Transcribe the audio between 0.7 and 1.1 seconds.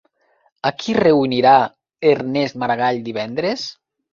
qui